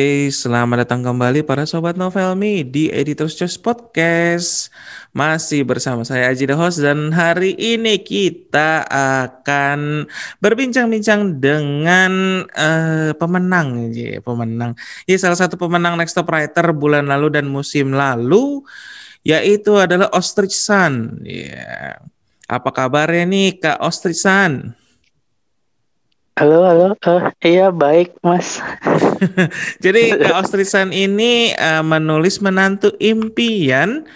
Oke, 0.00 0.32
selamat 0.32 0.88
datang 0.88 1.04
kembali 1.04 1.44
para 1.44 1.68
sobat 1.68 1.92
Novelmi 1.92 2.64
di 2.64 2.88
Editor's 2.88 3.36
Choice 3.36 3.60
Podcast. 3.60 4.72
Masih 5.12 5.60
bersama 5.60 6.08
saya 6.08 6.32
Aji 6.32 6.48
the 6.48 6.56
host 6.56 6.80
dan 6.80 7.12
hari 7.12 7.52
ini 7.60 8.00
kita 8.00 8.88
akan 8.88 10.08
berbincang-bincang 10.40 11.36
dengan 11.36 12.40
uh, 12.48 13.12
pemenang, 13.12 13.92
ya, 13.92 14.24
pemenang. 14.24 14.72
Ya, 15.04 15.20
salah 15.20 15.36
satu 15.36 15.60
pemenang 15.60 16.00
Next 16.00 16.16
Top 16.16 16.32
Writer 16.32 16.72
bulan 16.72 17.04
lalu 17.04 17.36
dan 17.36 17.52
musim 17.52 17.92
lalu 17.92 18.64
yaitu 19.20 19.76
adalah 19.76 20.08
Ostrich 20.16 20.56
Sun. 20.56 21.20
Ya. 21.28 22.00
Apa 22.48 22.72
kabarnya 22.72 23.28
nih 23.28 23.60
Kak 23.60 23.84
Ostrich 23.84 24.24
Sun? 24.24 24.79
Halo, 26.40 26.64
halo. 26.64 26.88
Uh, 27.04 27.28
iya, 27.44 27.68
baik, 27.68 28.16
Mas. 28.24 28.64
Jadi 29.84 30.08
Kak 30.24 30.40
Ostrisan 30.40 30.88
ini 30.88 31.52
uh, 31.52 31.84
menulis 31.84 32.40
menantu 32.40 32.96
impian 32.96 34.08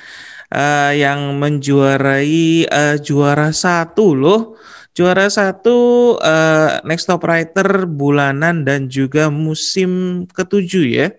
uh, 0.49 0.93
yang 0.97 1.37
menjuarai 1.37 2.65
uh, 2.65 2.97
juara 2.97 3.53
satu 3.53 4.17
loh. 4.17 4.57
Juara 4.97 5.29
satu 5.29 6.17
uh, 6.17 6.81
Next 6.89 7.13
Top 7.13 7.29
Writer 7.29 7.85
bulanan 7.85 8.65
dan 8.65 8.89
juga 8.89 9.29
musim 9.29 10.25
ketujuh 10.33 10.85
ya. 10.89 11.13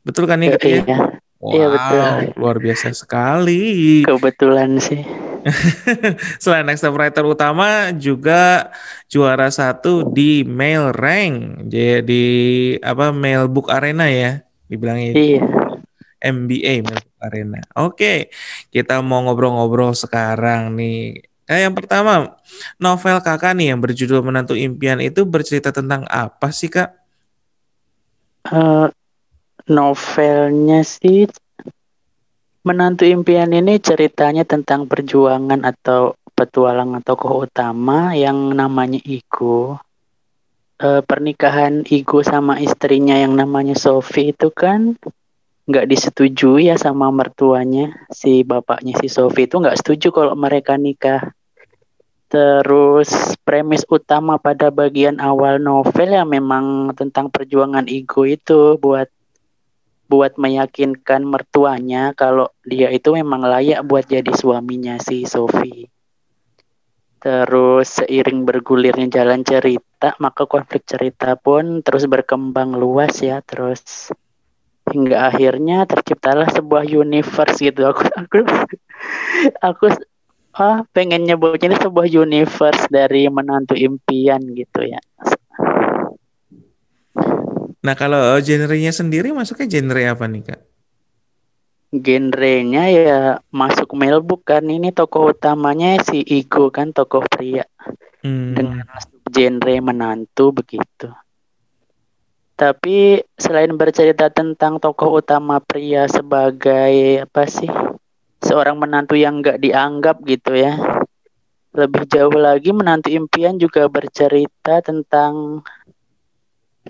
Betul 0.00 0.32
kan 0.32 0.40
nih? 0.40 0.56
Iya, 0.56 0.80
iya. 0.80 0.98
Wow, 1.44 1.52
iya 1.52 1.66
betul. 1.68 2.00
Luar 2.40 2.56
biasa 2.56 2.88
sekali. 2.96 4.00
Kebetulan 4.08 4.80
sih. 4.80 5.25
Selain 6.42 6.66
next 6.66 6.82
writer 6.82 7.22
utama 7.22 7.94
juga 7.94 8.70
juara 9.06 9.46
satu 9.46 10.10
di 10.10 10.42
mail 10.42 10.90
rank 10.90 11.66
jadi 11.70 12.26
apa 12.82 13.14
mail 13.14 13.46
book 13.46 13.70
arena 13.70 14.10
ya 14.10 14.42
dibilangnya 14.66 15.14
iya. 15.14 15.42
MBA 16.18 16.82
mail 16.82 16.98
book 16.98 17.20
arena. 17.22 17.60
Oke, 17.78 18.32
kita 18.74 18.98
mau 19.04 19.22
ngobrol-ngobrol 19.22 19.94
sekarang 19.94 20.74
nih. 20.74 21.22
Eh, 21.46 21.62
yang 21.62 21.78
pertama, 21.78 22.34
novel 22.82 23.22
kakak 23.22 23.54
nih 23.54 23.70
yang 23.70 23.78
berjudul 23.78 24.18
Menantu 24.26 24.58
Impian 24.58 24.98
itu 24.98 25.22
bercerita 25.22 25.70
tentang 25.70 26.02
apa 26.10 26.50
sih 26.50 26.66
kak? 26.66 26.90
Uh, 28.50 28.90
novelnya 29.70 30.82
sih 30.82 31.30
Menantu 32.66 33.06
impian 33.06 33.54
ini 33.54 33.78
ceritanya 33.78 34.42
tentang 34.42 34.90
perjuangan 34.90 35.62
atau 35.62 36.18
petualangan 36.34 36.98
tokoh 36.98 37.46
utama 37.46 38.18
yang 38.18 38.58
namanya 38.58 38.98
Igo. 39.06 39.78
E, 40.74 40.98
pernikahan 41.06 41.86
Igo 41.86 42.26
sama 42.26 42.58
istrinya 42.58 43.14
yang 43.14 43.38
namanya 43.38 43.78
Sophie 43.78 44.34
itu 44.34 44.50
kan 44.50 44.98
nggak 45.70 45.86
disetujui 45.86 46.66
ya 46.66 46.74
sama 46.74 47.06
mertuanya. 47.14 48.02
Si 48.10 48.42
bapaknya 48.42 48.98
si 48.98 49.06
Sophie 49.06 49.46
itu 49.46 49.62
nggak 49.62 49.78
setuju 49.78 50.10
kalau 50.10 50.34
mereka 50.34 50.74
nikah. 50.74 51.22
Terus 52.26 53.38
premis 53.46 53.86
utama 53.86 54.42
pada 54.42 54.74
bagian 54.74 55.22
awal 55.22 55.62
novel 55.62 56.18
ya 56.18 56.26
memang 56.26 56.98
tentang 56.98 57.30
perjuangan 57.30 57.86
Igo 57.86 58.26
itu 58.26 58.74
buat 58.74 59.06
buat 60.06 60.38
meyakinkan 60.38 61.26
mertuanya 61.26 62.14
kalau 62.14 62.50
dia 62.62 62.90
itu 62.94 63.10
memang 63.14 63.42
layak 63.42 63.82
buat 63.82 64.06
jadi 64.06 64.30
suaminya 64.30 65.02
si 65.02 65.26
Sophie. 65.26 65.90
Terus 67.18 68.02
seiring 68.02 68.46
bergulirnya 68.46 69.10
jalan 69.10 69.42
cerita, 69.42 70.14
maka 70.22 70.46
konflik 70.46 70.86
cerita 70.86 71.34
pun 71.34 71.82
terus 71.82 72.06
berkembang 72.06 72.78
luas 72.78 73.18
ya. 73.18 73.42
Terus 73.42 74.14
hingga 74.86 75.34
akhirnya 75.34 75.90
terciptalah 75.90 76.46
sebuah 76.54 76.86
universe 76.86 77.58
gitu. 77.58 77.82
Aku 77.90 78.06
aku 78.14 78.38
aku 79.58 79.84
ah, 80.54 80.86
pengen 80.94 81.26
nyebutnya 81.26 81.74
ini 81.74 81.76
sebuah 81.82 82.06
universe 82.06 82.86
dari 82.94 83.26
menantu 83.26 83.74
impian 83.74 84.40
gitu 84.54 84.86
ya. 84.86 85.02
Nah, 87.86 87.94
kalau 87.94 88.34
genrenya 88.42 88.90
sendiri 88.90 89.30
masuknya 89.30 89.78
genre 89.78 90.02
apa 90.10 90.26
nih, 90.26 90.42
Kak? 90.42 90.60
Genrenya 91.94 92.84
ya 92.90 93.20
masuk 93.54 93.94
mailbook 93.94 94.42
kan. 94.42 94.66
Ini 94.66 94.90
tokoh 94.90 95.30
utamanya 95.30 96.02
si 96.02 96.18
Igo 96.26 96.74
kan, 96.74 96.90
tokoh 96.90 97.22
pria. 97.30 97.62
Hmm. 98.26 98.58
Dengan 98.58 98.82
genre 99.30 99.74
menantu 99.78 100.50
begitu. 100.50 101.14
Tapi 102.58 103.22
selain 103.38 103.70
bercerita 103.78 104.34
tentang 104.34 104.82
tokoh 104.82 105.22
utama 105.22 105.62
pria 105.62 106.10
sebagai 106.10 107.22
apa 107.22 107.46
sih? 107.46 107.70
Seorang 108.42 108.82
menantu 108.82 109.14
yang 109.14 109.46
gak 109.46 109.62
dianggap 109.62 110.26
gitu 110.26 110.58
ya. 110.58 110.74
Lebih 111.70 112.02
jauh 112.10 112.34
lagi 112.34 112.74
menantu 112.74 113.14
impian 113.14 113.62
juga 113.62 113.86
bercerita 113.86 114.82
tentang 114.82 115.62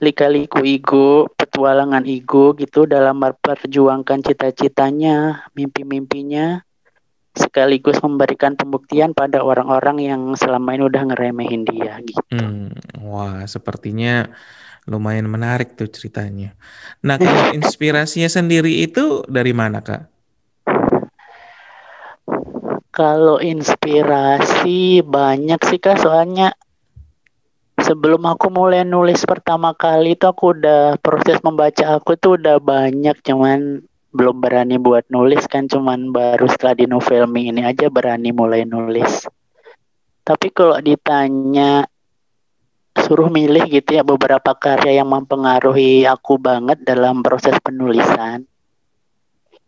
lika-liku 0.01 0.61
ego, 0.63 1.31
petualangan 1.35 2.05
ego 2.05 2.53
gitu 2.57 2.85
dalam 2.85 3.21
memperjuangkan 3.21 4.21
cita-citanya, 4.25 5.49
mimpi-mimpinya, 5.57 6.61
sekaligus 7.37 8.01
memberikan 8.01 8.57
pembuktian 8.57 9.13
pada 9.13 9.45
orang-orang 9.45 10.01
yang 10.01 10.23
selama 10.37 10.73
ini 10.73 10.85
udah 10.89 11.03
ngeremehin 11.13 11.63
dia 11.69 12.01
gitu. 12.01 12.21
Hmm, 12.33 12.73
wah, 13.05 13.45
sepertinya 13.45 14.29
lumayan 14.89 15.29
menarik 15.29 15.77
tuh 15.77 15.91
ceritanya. 15.93 16.57
Nah, 17.05 17.21
kalau 17.21 17.53
inspirasinya 17.59 18.33
sendiri 18.33 18.85
itu 18.85 19.25
dari 19.29 19.53
mana, 19.53 19.85
Kak? 19.85 20.03
Kalau 22.97 23.37
inspirasi 23.37 25.05
banyak 25.05 25.61
sih 25.69 25.77
Kak, 25.77 26.01
soalnya 26.01 26.57
sebelum 27.87 28.27
aku 28.27 28.51
mulai 28.51 28.83
nulis 28.83 29.23
pertama 29.23 29.71
kali 29.71 30.19
itu 30.19 30.27
aku 30.27 30.59
udah 30.59 30.99
proses 30.99 31.39
membaca 31.47 31.95
aku 31.95 32.19
tuh 32.19 32.35
udah 32.35 32.59
banyak 32.59 33.15
cuman 33.23 33.87
belum 34.11 34.43
berani 34.43 34.75
buat 34.83 35.07
nulis 35.07 35.47
kan 35.47 35.71
cuman 35.71 36.11
baru 36.11 36.51
setelah 36.51 36.75
di 36.75 36.87
novelmi 36.91 37.55
ini 37.55 37.63
aja 37.63 37.87
berani 37.87 38.35
mulai 38.35 38.67
nulis. 38.67 39.31
Tapi 40.27 40.51
kalau 40.51 40.83
ditanya 40.83 41.87
suruh 42.97 43.31
milih 43.31 43.71
gitu 43.71 43.95
ya 43.95 44.03
beberapa 44.03 44.57
karya 44.59 44.99
yang 44.99 45.13
mempengaruhi 45.13 46.09
aku 46.09 46.43
banget 46.43 46.83
dalam 46.83 47.23
proses 47.23 47.55
penulisan 47.63 48.43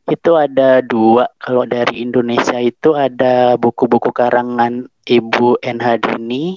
itu 0.08 0.32
ada 0.34 0.80
dua. 0.80 1.28
Kalau 1.36 1.68
dari 1.68 2.00
Indonesia 2.02 2.56
itu 2.58 2.96
ada 2.96 3.54
buku-buku 3.60 4.10
karangan 4.10 4.88
Ibu 5.04 5.60
NH 5.60 5.86
Dini 6.08 6.56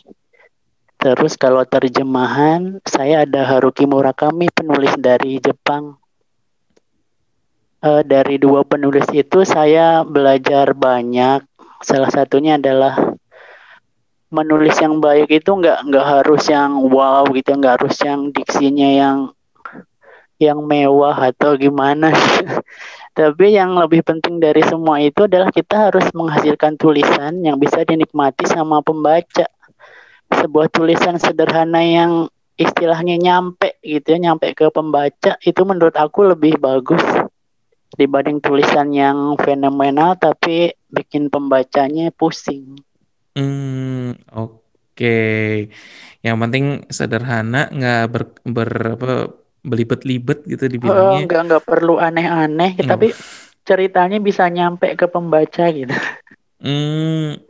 Terus 1.02 1.34
kalau 1.34 1.66
terjemahan, 1.66 2.78
saya 2.86 3.26
ada 3.26 3.42
Haruki 3.42 3.90
Murakami, 3.90 4.54
penulis 4.54 4.94
dari 5.02 5.42
Jepang. 5.42 5.98
Uh, 7.82 8.06
dari 8.06 8.38
dua 8.38 8.62
penulis 8.62 9.10
itu 9.10 9.42
saya 9.42 10.06
belajar 10.06 10.78
banyak. 10.78 11.42
Salah 11.82 12.14
satunya 12.14 12.62
adalah 12.62 13.18
menulis 14.30 14.78
yang 14.78 15.02
baik 15.02 15.34
itu 15.34 15.50
nggak 15.50 15.90
nggak 15.90 16.06
harus 16.06 16.46
yang 16.46 16.78
wow 16.94 17.26
gitu, 17.34 17.50
nggak 17.58 17.82
harus 17.82 17.98
yang 18.06 18.30
diksinya 18.30 18.90
yang 18.94 19.18
yang 20.38 20.62
mewah 20.62 21.18
atau 21.34 21.58
gimana. 21.58 22.14
Tapi 23.18 23.58
yang 23.58 23.74
lebih 23.74 24.06
penting 24.06 24.38
dari 24.38 24.62
semua 24.62 25.02
itu 25.02 25.26
adalah 25.26 25.50
kita 25.50 25.90
harus 25.90 26.06
menghasilkan 26.14 26.78
tulisan 26.78 27.42
yang 27.42 27.58
bisa 27.58 27.82
dinikmati 27.82 28.46
sama 28.46 28.86
pembaca 28.86 29.50
sebuah 30.32 30.72
tulisan 30.72 31.20
sederhana 31.20 31.84
yang 31.84 32.12
istilahnya 32.56 33.18
nyampe 33.18 33.82
gitu 33.82 34.16
ya 34.16 34.20
nyampe 34.32 34.54
ke 34.54 34.70
pembaca 34.70 35.40
itu 35.42 35.62
menurut 35.66 35.96
aku 35.98 36.30
lebih 36.30 36.62
bagus 36.62 37.02
dibanding 37.98 38.40
tulisan 38.40 38.94
yang 38.96 39.36
fenomenal 39.36 40.16
tapi 40.16 40.72
bikin 40.88 41.28
pembacanya 41.28 42.14
pusing. 42.16 42.80
Hmm, 43.36 44.16
oke. 44.32 44.62
Okay. 44.96 45.72
Yang 46.22 46.38
penting 46.38 46.66
sederhana, 46.92 47.68
nggak 47.72 48.04
ber, 48.12 48.24
ber 48.48 48.70
apa 48.96 49.12
belibet-libet 49.62 50.46
gitu 50.48 50.68
dibilangnya. 50.68 51.20
Oh, 51.24 51.26
nggak 51.28 51.42
nggak 51.48 51.64
perlu 51.66 51.96
aneh-aneh, 51.98 52.78
oh. 52.80 52.88
tapi 52.88 53.08
ceritanya 53.66 54.18
bisa 54.18 54.48
nyampe 54.48 54.94
ke 54.96 55.06
pembaca 55.08 55.66
gitu. 55.72 55.96
Hmm, 56.62 57.42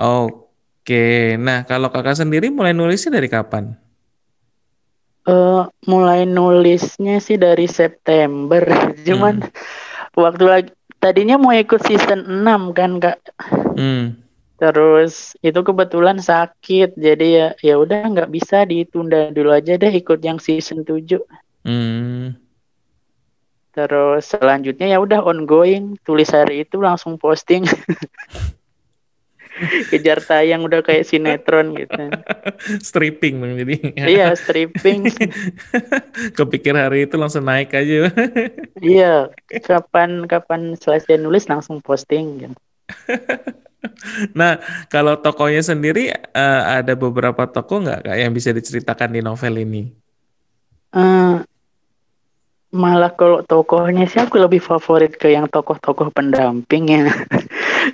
oke. 0.00 0.45
Oke, 0.86 1.34
nah 1.34 1.66
kalau 1.66 1.90
kakak 1.90 2.14
sendiri 2.14 2.46
mulai 2.46 2.70
nulisnya 2.70 3.18
dari 3.18 3.26
kapan? 3.26 3.74
Uh, 5.26 5.66
mulai 5.82 6.22
nulisnya 6.22 7.18
sih 7.18 7.34
dari 7.34 7.66
September, 7.66 8.62
cuman 9.10 9.42
hmm. 9.42 9.50
waktu 10.14 10.44
lagi 10.46 10.70
tadinya 11.02 11.42
mau 11.42 11.50
ikut 11.50 11.82
season 11.82 12.46
6 12.46 12.70
kan 12.70 13.02
kak. 13.02 13.18
Hmm. 13.74 14.22
Terus 14.62 15.34
itu 15.42 15.58
kebetulan 15.58 16.22
sakit, 16.22 16.94
jadi 16.94 17.26
ya 17.34 17.48
ya 17.66 17.74
udah 17.82 18.06
nggak 18.06 18.30
bisa 18.30 18.62
ditunda 18.62 19.34
dulu 19.34 19.58
aja 19.58 19.74
deh 19.74 19.90
ikut 19.90 20.22
yang 20.22 20.38
season 20.38 20.86
7. 20.86 21.18
Hmm. 21.66 22.38
Terus 23.74 24.22
selanjutnya 24.22 24.86
ya 24.86 25.02
udah 25.02 25.18
ongoing, 25.26 25.98
tulis 26.06 26.30
hari 26.30 26.62
itu 26.62 26.78
langsung 26.78 27.18
posting. 27.18 27.66
Kejar 29.90 30.20
tayang 30.20 30.64
udah 30.64 30.84
kayak 30.84 31.08
sinetron 31.08 31.76
gitu. 31.76 32.12
stripping 32.86 33.40
dong 33.40 33.54
jadi. 33.60 33.74
iya, 34.06 34.26
stripping. 34.36 35.08
Kepikir 36.38 36.74
hari 36.76 37.08
itu 37.08 37.16
langsung 37.16 37.44
naik 37.44 37.72
aja. 37.72 38.12
iya, 38.80 39.32
kapan 39.64 40.28
kapan 40.28 40.76
selesai 40.76 41.16
nulis 41.20 41.48
langsung 41.48 41.80
posting 41.80 42.46
gitu. 42.46 42.56
nah, 44.36 44.60
kalau 44.92 45.18
tokonya 45.18 45.62
sendiri 45.62 46.12
uh, 46.14 46.62
ada 46.82 46.94
beberapa 46.94 47.48
toko 47.50 47.82
nggak 47.82 48.06
kak 48.06 48.16
yang 48.18 48.32
bisa 48.34 48.52
diceritakan 48.52 49.10
di 49.16 49.20
novel 49.24 49.54
ini? 49.58 49.82
Uh, 50.94 51.42
malah 52.76 53.12
kalau 53.14 53.40
tokohnya 53.42 54.04
sih 54.06 54.20
aku 54.20 54.36
lebih 54.36 54.60
favorit 54.60 55.16
ke 55.16 55.32
yang 55.32 55.48
tokoh-tokoh 55.48 56.12
pendamping 56.12 56.84
ya. 56.92 57.08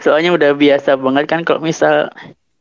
Soalnya 0.00 0.32
udah 0.32 0.56
biasa 0.56 0.96
banget 0.96 1.24
kan 1.28 1.44
kalau 1.44 1.60
misal 1.60 2.08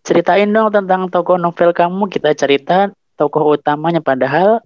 ceritain 0.04 0.50
dong 0.50 0.74
tentang 0.74 1.08
tokoh 1.08 1.38
novel 1.38 1.72
kamu, 1.72 2.10
kita 2.12 2.36
cerita 2.36 2.92
tokoh 3.16 3.56
utamanya 3.56 4.02
padahal 4.02 4.60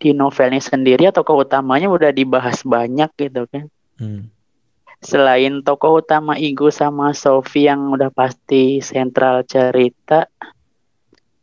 di 0.00 0.16
novelnya 0.16 0.58
sendiri 0.60 1.06
ya 1.06 1.12
tokoh 1.14 1.44
utamanya 1.44 1.86
udah 1.92 2.10
dibahas 2.10 2.64
banyak 2.64 3.12
gitu 3.20 3.46
kan. 3.46 3.68
Hmm. 4.00 4.32
Selain 5.04 5.60
tokoh 5.60 6.00
utama 6.00 6.40
Igo 6.40 6.72
sama 6.72 7.12
Sophie 7.12 7.68
yang 7.68 7.92
udah 7.92 8.08
pasti 8.08 8.80
sentral 8.80 9.44
cerita, 9.44 10.24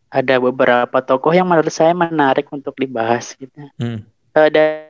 ada 0.09 0.35
beberapa 0.41 0.97
tokoh 1.05 1.31
yang 1.31 1.45
menurut 1.45 1.69
saya 1.69 1.93
menarik 1.93 2.49
untuk 2.49 2.73
dibahas 2.75 3.37
gitu. 3.37 3.69
Hmm. 3.77 4.01
Uh, 4.33 4.49
dan 4.49 4.89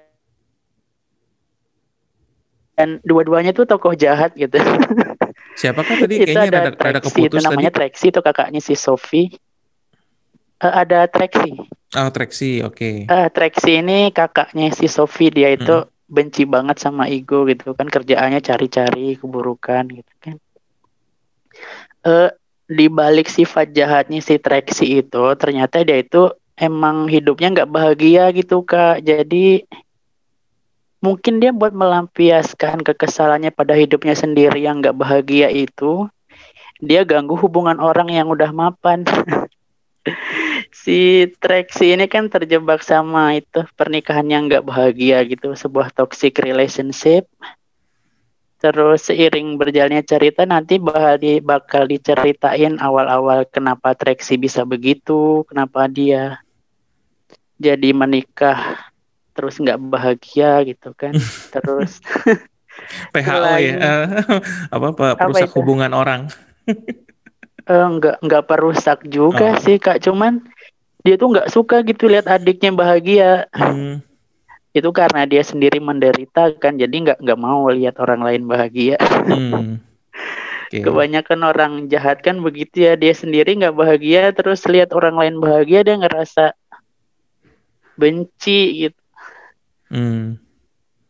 dan 2.80 2.90
dua-duanya 3.06 3.52
tuh 3.54 3.68
tokoh 3.68 3.94
jahat 3.94 4.34
gitu. 4.34 4.58
Siapakah 5.56 5.96
tadi? 6.08 6.16
itu 6.22 6.32
Kayaknya 6.32 6.48
ada, 6.48 6.60
ada, 6.72 6.72
ada 6.76 7.00
keputus 7.04 7.42
itu 7.42 7.48
namanya 7.48 7.72
tadi. 7.72 7.78
Trexi 7.78 8.06
itu 8.10 8.20
kakaknya 8.24 8.62
si 8.64 8.74
Sophie. 8.78 9.28
Uh, 10.62 10.74
ada 10.74 11.10
Trexi. 11.10 11.58
Oh 11.98 12.10
Trexi, 12.14 12.64
oke. 12.64 12.76
Okay. 12.78 12.96
Uh, 13.10 13.28
Trexi 13.34 13.82
ini 13.84 14.14
kakaknya 14.16 14.72
si 14.72 14.88
Sophie 14.88 15.34
dia 15.34 15.52
itu 15.52 15.86
hmm. 15.86 15.90
benci 16.08 16.44
banget 16.48 16.78
sama 16.80 17.12
Ego 17.12 17.44
gitu 17.50 17.76
kan 17.76 17.90
kerjaannya 17.90 18.40
cari-cari 18.40 19.20
keburukan 19.20 19.84
gitu 19.92 20.14
kan. 20.22 20.36
Uh, 22.02 22.30
di 22.72 22.88
balik 22.88 23.28
sifat 23.28 23.76
jahatnya 23.76 24.24
si 24.24 24.40
Trexi 24.40 25.04
itu 25.04 25.26
ternyata 25.36 25.84
dia 25.84 26.00
itu 26.00 26.32
emang 26.56 27.12
hidupnya 27.12 27.52
nggak 27.52 27.72
bahagia 27.74 28.32
gitu 28.32 28.64
kak. 28.64 29.04
Jadi 29.04 29.68
mungkin 31.02 31.42
dia 31.42 31.50
buat 31.52 31.74
melampiaskan 31.74 32.86
kekesalannya 32.86 33.50
pada 33.50 33.74
hidupnya 33.74 34.14
sendiri 34.14 34.62
yang 34.62 34.80
nggak 34.80 34.96
bahagia 34.96 35.50
itu. 35.50 36.08
Dia 36.82 37.06
ganggu 37.06 37.38
hubungan 37.38 37.82
orang 37.82 38.14
yang 38.14 38.30
udah 38.30 38.54
mapan. 38.54 39.04
Si 40.72 41.30
Trexi 41.38 41.94
ini 41.94 42.10
kan 42.10 42.26
terjebak 42.26 42.82
sama 42.82 43.38
itu 43.38 43.62
pernikahan 43.78 44.26
yang 44.26 44.50
nggak 44.50 44.66
bahagia 44.66 45.22
gitu 45.30 45.54
sebuah 45.54 45.94
toxic 45.94 46.42
relationship. 46.42 47.30
Terus 48.58 49.06
seiring 49.06 49.62
berjalannya 49.62 50.02
cerita 50.02 50.42
nanti 50.50 50.82
bakal 50.82 51.22
di 51.22 51.38
bakal 51.38 51.86
diceritain 51.86 52.82
awal-awal 52.82 53.46
kenapa 53.46 53.94
Trexi 53.94 54.42
bisa 54.42 54.66
begitu 54.66 55.46
kenapa 55.46 55.86
dia 55.86 56.42
jadi 57.62 57.94
menikah 57.94 58.91
terus 59.42 59.58
nggak 59.58 59.82
bahagia 59.90 60.62
gitu 60.70 60.94
kan 60.94 61.18
terus 61.58 61.98
PHO 63.18 63.58
ya 63.58 63.74
uh, 63.82 64.06
apa 64.78 64.86
apa 64.94 65.06
perusak 65.18 65.50
hubungan 65.58 65.90
orang 65.98 66.30
uh, 67.66 67.88
nggak 67.98 68.22
nggak 68.22 68.44
perusak 68.46 69.02
juga 69.10 69.58
oh. 69.58 69.62
sih 69.66 69.82
kak 69.82 69.98
cuman 70.06 70.46
dia 71.02 71.18
tuh 71.18 71.34
nggak 71.34 71.50
suka 71.50 71.82
gitu 71.82 72.06
lihat 72.06 72.30
adiknya 72.30 72.70
bahagia 72.70 73.50
hmm. 73.58 74.06
itu 74.78 74.90
karena 74.94 75.26
dia 75.26 75.42
sendiri 75.42 75.82
menderita 75.82 76.54
kan 76.62 76.78
jadi 76.78 76.94
nggak 76.94 77.18
nggak 77.26 77.40
mau 77.42 77.66
lihat 77.74 77.98
orang 77.98 78.22
lain 78.22 78.46
bahagia 78.46 79.02
hmm. 79.02 79.82
okay. 80.70 80.86
kebanyakan 80.86 81.42
orang 81.42 81.74
jahat 81.90 82.22
kan 82.22 82.38
begitu 82.46 82.86
ya 82.86 82.94
dia 82.94 83.18
sendiri 83.18 83.58
nggak 83.58 83.74
bahagia 83.74 84.30
terus 84.38 84.62
lihat 84.70 84.94
orang 84.94 85.18
lain 85.18 85.36
bahagia 85.42 85.82
dia 85.82 85.98
ngerasa 85.98 86.54
benci 87.98 88.86
gitu 88.86 89.01
Hmm. 89.92 90.40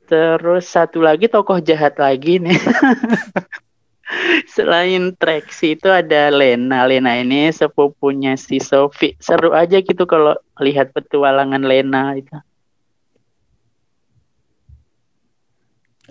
Terus 0.09 0.65
satu 0.65 1.05
lagi 1.05 1.29
tokoh 1.29 1.61
jahat 1.61 2.01
lagi 2.01 2.41
nih. 2.41 2.57
Selain 4.57 5.15
Trexi 5.15 5.79
itu 5.79 5.87
ada 5.87 6.27
Lena. 6.33 6.83
Lena 6.83 7.15
ini 7.15 7.47
sepupunya 7.53 8.35
si 8.35 8.59
Sophie. 8.59 9.15
Seru 9.21 9.55
aja 9.55 9.79
gitu 9.79 10.03
kalau 10.09 10.35
lihat 10.59 10.91
petualangan 10.91 11.63
Lena 11.63 12.17
itu. 12.17 12.35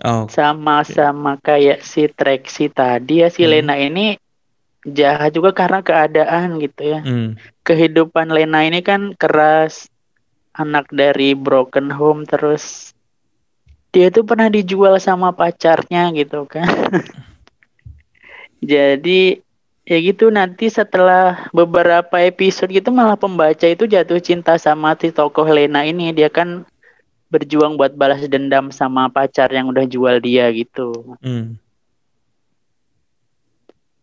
Oh. 0.01 0.25
Sama-sama 0.31 1.37
kayak 1.37 1.85
si 1.85 2.09
Trexi 2.09 2.73
tadi 2.73 3.21
ya 3.21 3.29
si 3.29 3.45
hmm. 3.45 3.51
Lena 3.53 3.75
ini 3.77 4.17
jahat 4.81 5.37
juga 5.37 5.53
karena 5.53 5.85
keadaan 5.85 6.57
gitu 6.57 6.97
ya. 6.97 7.05
Hmm. 7.05 7.37
Kehidupan 7.61 8.33
Lena 8.33 8.65
ini 8.65 8.81
kan 8.81 9.13
keras, 9.13 9.90
anak 10.61 10.89
dari 10.93 11.33
broken 11.33 11.89
home 11.89 12.23
terus 12.29 12.93
dia 13.91 14.07
tuh 14.07 14.23
pernah 14.23 14.47
dijual 14.47 14.95
sama 15.03 15.35
pacarnya 15.35 16.13
gitu 16.15 16.47
kan. 16.47 16.65
Jadi 18.61 19.41
ya 19.81 19.97
gitu 19.99 20.29
nanti 20.29 20.69
setelah 20.69 21.49
beberapa 21.51 22.21
episode 22.23 22.71
gitu 22.71 22.93
malah 22.93 23.17
pembaca 23.17 23.65
itu 23.65 23.89
jatuh 23.89 24.21
cinta 24.21 24.55
sama 24.55 24.95
si 24.95 25.09
tokoh 25.11 25.43
Lena 25.49 25.83
ini 25.83 26.13
dia 26.13 26.29
kan 26.31 26.63
berjuang 27.31 27.79
buat 27.79 27.95
balas 27.95 28.21
dendam 28.27 28.69
sama 28.69 29.07
pacar 29.07 29.47
yang 29.51 29.71
udah 29.71 29.87
jual 29.87 30.19
dia 30.19 30.51
gitu. 30.51 31.15
Hmm. 31.23 31.57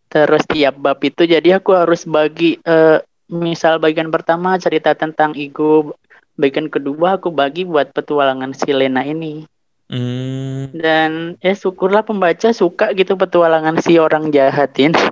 Terus 0.08 0.44
tiap 0.48 0.80
bab 0.80 0.96
itu 1.04 1.28
jadi 1.28 1.60
aku 1.60 1.76
harus 1.76 2.08
bagi 2.08 2.56
uh, 2.64 3.00
misal 3.28 3.76
bagian 3.76 4.08
pertama 4.08 4.56
cerita 4.56 4.96
tentang 4.96 5.36
ego 5.36 5.92
bagian 6.38 6.70
kedua 6.70 7.18
aku 7.18 7.34
bagi 7.34 7.66
buat 7.66 7.90
petualangan 7.90 8.54
si 8.54 8.70
Lena 8.70 9.02
ini. 9.02 9.44
Hmm. 9.90 10.70
Dan 10.70 11.34
ya 11.42 11.52
syukurlah 11.58 12.06
pembaca 12.06 12.54
suka 12.54 12.94
gitu 12.94 13.18
petualangan 13.18 13.82
si 13.82 13.98
orang 13.98 14.30
jahatin. 14.30 14.94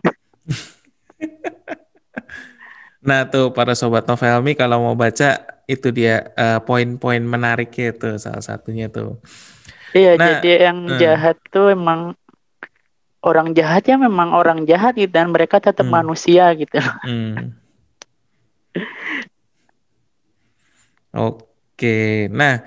nah 3.07 3.27
tuh 3.27 3.51
para 3.55 3.75
sobat 3.75 4.07
novelmi 4.07 4.55
kalau 4.59 4.83
mau 4.83 4.97
baca 4.99 5.43
itu 5.67 5.91
dia 5.91 6.31
uh, 6.39 6.59
poin-poin 6.63 7.23
menariknya 7.23 7.91
itu 7.91 8.09
salah 8.23 8.45
satunya 8.45 8.87
tuh. 8.87 9.19
Iya 9.97 10.15
nah, 10.15 10.39
jadi 10.39 10.71
yang 10.71 10.79
hmm. 10.87 10.99
jahat 11.01 11.37
tuh 11.51 11.75
emang 11.75 12.15
orang 13.27 13.57
jahat 13.59 13.83
ya 13.91 13.99
memang 13.99 14.31
orang 14.37 14.63
jahat 14.69 14.95
gitu 14.95 15.11
dan 15.11 15.35
mereka 15.35 15.59
tetap 15.59 15.83
hmm. 15.89 15.95
manusia 15.99 16.55
gitu. 16.55 16.79
Hmm. 17.03 17.59
Oke. 21.17 22.29
Nah, 22.29 22.61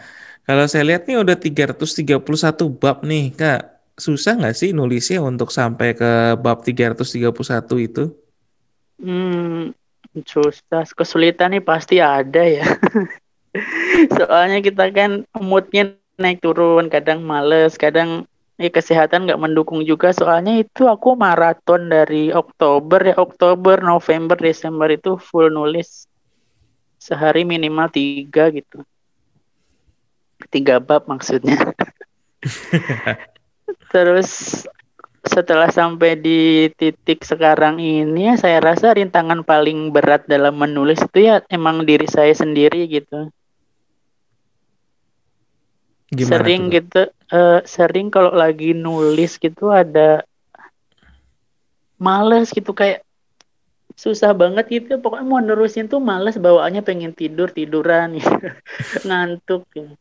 kalau 0.49 0.65
saya 0.65 0.81
lihat 0.81 1.05
nih 1.05 1.21
udah 1.21 1.37
331 1.37 2.73
bab 2.73 3.05
nih, 3.05 3.29
Kak. 3.37 3.61
Susah 3.99 4.33
nggak 4.33 4.57
sih 4.57 4.73
nulisnya 4.73 5.21
untuk 5.21 5.53
sampai 5.53 5.93
ke 5.93 6.33
bab 6.41 6.65
331 6.65 7.77
itu? 7.77 8.09
Hmm, 8.97 9.69
susah. 10.25 10.89
Kesulitan 10.89 11.53
nih 11.53 11.61
pasti 11.61 12.01
ada 12.01 12.41
ya. 12.41 12.65
Soalnya 14.17 14.65
kita 14.65 14.89
kan 14.89 15.29
moodnya 15.37 15.93
naik 16.17 16.41
turun, 16.41 16.89
kadang 16.89 17.21
males, 17.21 17.77
kadang 17.77 18.25
ya 18.57 18.73
kesehatan 18.73 19.29
nggak 19.29 19.37
mendukung 19.37 19.85
juga. 19.85 20.09
Soalnya 20.09 20.65
itu 20.65 20.89
aku 20.89 21.13
maraton 21.13 21.93
dari 21.93 22.33
Oktober 22.33 23.13
ya, 23.13 23.15
Oktober, 23.21 23.77
November, 23.85 24.35
Desember 24.39 24.89
itu 24.89 25.21
full 25.21 25.53
nulis 25.53 26.08
sehari 26.99 27.47
minimal 27.47 27.87
tiga 27.87 28.51
gitu. 28.51 28.83
Tiga 30.51 30.83
bab 30.83 31.07
maksudnya. 31.07 31.55
Terus 33.93 34.63
setelah 35.23 35.71
sampai 35.71 36.15
di 36.15 36.71
titik 36.75 37.23
sekarang 37.23 37.79
ini 37.79 38.31
ya 38.31 38.35
saya 38.39 38.59
rasa 38.63 38.95
rintangan 38.95 39.43
paling 39.43 39.91
berat 39.91 40.23
dalam 40.27 40.55
menulis 40.55 40.99
itu 41.03 41.27
ya 41.27 41.43
emang 41.47 41.87
diri 41.87 42.07
saya 42.07 42.35
sendiri 42.35 42.87
gitu. 42.87 43.31
Gimana 46.09 46.41
sering 46.41 46.63
tuh? 46.67 46.73
gitu 46.73 47.01
uh, 47.29 47.59
sering 47.69 48.07
kalau 48.09 48.33
lagi 48.33 48.73
nulis 48.73 49.37
gitu 49.37 49.69
ada 49.69 50.25
males 52.01 52.49
gitu 52.49 52.73
kayak 52.73 53.05
susah 53.97 54.31
banget 54.37 54.65
gitu 54.69 55.01
pokoknya 55.01 55.25
mau 55.25 55.41
nerusin 55.41 55.89
tuh 55.89 56.01
males 56.01 56.37
bawaannya 56.37 56.85
pengen 56.85 57.11
tidur 57.11 57.49
tiduran 57.49 58.17
gitu. 58.17 58.47
ngantuk 59.07 59.65
gitu. 59.73 59.93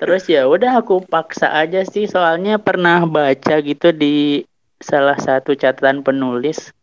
terus 0.00 0.26
ya 0.26 0.48
udah 0.50 0.82
aku 0.82 1.04
paksa 1.06 1.52
aja 1.52 1.86
sih 1.86 2.10
soalnya 2.10 2.58
pernah 2.58 3.06
baca 3.06 3.62
gitu 3.62 3.94
di 3.94 4.42
salah 4.82 5.14
satu 5.14 5.54
catatan 5.54 6.02
penulis 6.02 6.74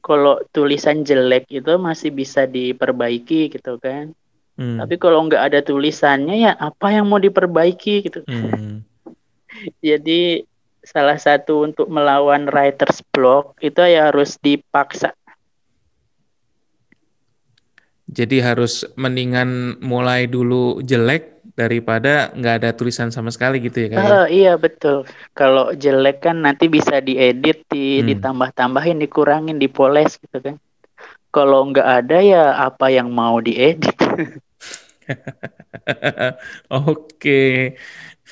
kalau 0.00 0.40
tulisan 0.54 1.02
jelek 1.02 1.50
itu 1.50 1.76
masih 1.76 2.14
bisa 2.14 2.46
diperbaiki 2.46 3.50
gitu 3.50 3.76
kan 3.82 4.14
hmm. 4.56 4.78
tapi 4.78 4.94
kalau 4.96 5.26
nggak 5.26 5.50
ada 5.52 5.60
tulisannya 5.60 6.46
ya 6.46 6.52
apa 6.54 6.94
yang 6.94 7.10
mau 7.10 7.18
diperbaiki 7.18 7.94
gitu 8.06 8.22
hmm. 8.24 8.86
jadi 9.84 10.46
salah 10.84 11.20
satu 11.20 11.68
untuk 11.68 11.92
melawan 11.92 12.48
writer's 12.48 13.04
block 13.12 13.60
itu 13.60 13.80
ya 13.84 14.08
harus 14.08 14.40
dipaksa 14.40 15.12
jadi 18.10 18.42
harus 18.42 18.82
mendingan 18.98 19.78
mulai 19.78 20.26
dulu 20.26 20.82
jelek 20.82 21.38
daripada 21.54 22.34
nggak 22.34 22.54
ada 22.62 22.70
tulisan 22.74 23.14
sama 23.14 23.30
sekali 23.30 23.62
gitu 23.62 23.86
ya 23.86 23.88
kak? 23.94 24.02
Uh, 24.02 24.26
iya 24.26 24.58
betul. 24.58 25.06
Kalau 25.36 25.70
jelek 25.76 26.26
kan 26.26 26.42
nanti 26.42 26.66
bisa 26.66 26.98
diedit, 26.98 27.62
di, 27.70 28.02
hmm. 28.02 28.06
ditambah-tambahin, 28.10 28.98
dikurangin, 28.98 29.62
dipoles 29.62 30.18
gitu 30.18 30.42
kan. 30.42 30.56
Kalau 31.30 31.70
nggak 31.70 31.86
ada 31.86 32.18
ya 32.18 32.44
apa 32.66 32.90
yang 32.90 33.14
mau 33.14 33.38
diedit? 33.38 33.94
Oke. 36.90 37.78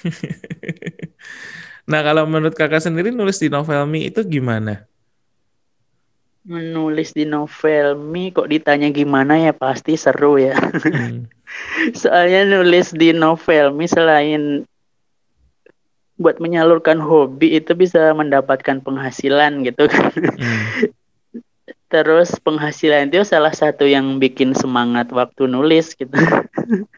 nah 1.89 2.05
kalau 2.05 2.29
menurut 2.29 2.53
kakak 2.53 2.85
sendiri 2.85 3.09
nulis 3.11 3.41
di 3.41 3.49
Novelmi 3.49 4.07
itu 4.13 4.21
gimana? 4.23 4.89
menulis 6.49 7.13
di 7.13 7.29
novel 7.29 7.93
mi 8.01 8.33
kok 8.33 8.49
ditanya 8.49 8.89
gimana 8.89 9.37
ya 9.37 9.53
pasti 9.53 10.01
seru 10.01 10.41
ya. 10.41 10.57
Hmm. 10.57 11.29
Soalnya 12.01 12.49
nulis 12.49 12.97
di 12.97 13.13
novel 13.13 13.77
mi 13.77 13.85
selain 13.85 14.65
buat 16.19 16.43
menyalurkan 16.43 16.99
hobi 16.99 17.61
itu 17.61 17.77
bisa 17.77 18.11
mendapatkan 18.17 18.81
penghasilan 18.81 19.61
gitu 19.69 19.87
kan. 19.93 20.11
Hmm. 20.17 20.89
Terus 21.93 22.33
penghasilan 22.41 23.13
itu 23.13 23.25
salah 23.29 23.53
satu 23.53 23.85
yang 23.85 24.17
bikin 24.17 24.57
semangat 24.57 25.13
waktu 25.13 25.47
nulis 25.47 25.93
gitu. 25.95 26.17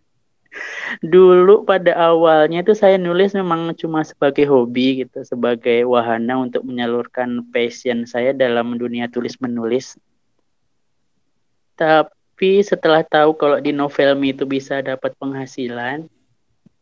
dulu 1.00 1.62
pada 1.62 1.95
awalnya 1.95 2.66
itu 2.66 2.75
saya 2.75 2.99
nulis 2.99 3.33
memang 3.33 3.71
cuma 3.78 4.02
sebagai 4.02 4.47
hobi 4.50 5.07
gitu, 5.07 5.23
sebagai 5.23 5.87
wahana 5.87 6.42
untuk 6.42 6.66
menyalurkan 6.66 7.47
passion 7.54 8.04
saya 8.04 8.35
dalam 8.35 8.75
dunia 8.75 9.07
tulis 9.07 9.38
menulis. 9.38 9.95
Tapi 11.78 12.61
setelah 12.61 13.07
tahu 13.07 13.38
kalau 13.38 13.59
di 13.62 13.71
novel 13.71 14.19
itu 14.26 14.45
bisa 14.45 14.83
dapat 14.83 15.14
penghasilan, 15.16 16.11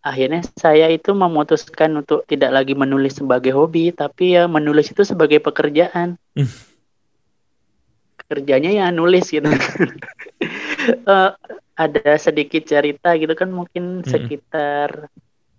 akhirnya 0.03 0.43
saya 0.57 0.89
itu 0.89 1.13
memutuskan 1.13 1.93
untuk 2.01 2.25
tidak 2.25 2.51
lagi 2.51 2.73
menulis 2.73 3.21
sebagai 3.21 3.53
hobi, 3.53 3.93
tapi 3.93 4.35
ya 4.35 4.49
menulis 4.49 4.91
itu 4.91 5.05
sebagai 5.05 5.39
pekerjaan. 5.45 6.17
Hmm. 6.35 6.51
Kerjanya 8.29 8.73
ya 8.73 8.87
nulis 8.93 9.29
gitu. 9.33 9.49
uh, 11.09 11.33
ada 11.79 12.19
sedikit 12.19 12.67
cerita 12.67 13.15
gitu 13.15 13.31
kan 13.39 13.55
mungkin 13.55 14.03
hmm. 14.03 14.11
sekitar 14.11 15.07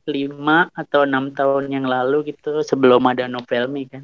lima 0.03 0.67
atau 0.75 1.07
enam 1.07 1.31
tahun 1.31 1.71
yang 1.71 1.87
lalu 1.87 2.35
gitu 2.35 2.59
sebelum 2.59 3.07
ada 3.07 3.31
Novelmi 3.31 3.87
kan. 3.87 4.03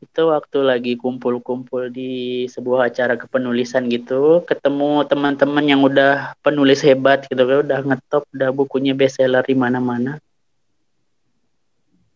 Itu 0.00 0.32
waktu 0.32 0.64
lagi 0.64 0.92
kumpul-kumpul 0.96 1.92
di 1.92 2.44
sebuah 2.48 2.88
acara 2.88 3.20
kepenulisan 3.20 3.90
gitu 3.92 4.40
ketemu 4.48 5.04
teman-teman 5.04 5.64
yang 5.64 5.80
udah 5.84 6.32
penulis 6.40 6.80
hebat 6.80 7.28
gitu 7.28 7.44
kan 7.44 7.58
udah 7.68 7.80
ngetop 7.84 8.24
udah 8.32 8.50
bukunya 8.56 8.96
bestseller 8.96 9.44
di 9.44 9.56
mana-mana. 9.58 10.16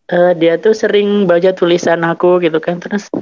Uh, 0.09 0.33
dia 0.33 0.57
tuh 0.57 0.73
sering 0.73 1.29
baca 1.29 1.53
tulisan 1.53 2.01
aku 2.01 2.41
gitu 2.41 2.57
kan 2.57 2.81
terus 2.81 3.13